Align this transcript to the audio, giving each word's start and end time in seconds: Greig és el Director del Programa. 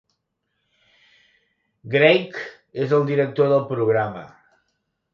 Greig 1.97 2.41
és 2.87 2.99
el 3.01 3.09
Director 3.13 3.55
del 3.55 3.65
Programa. 3.73 4.29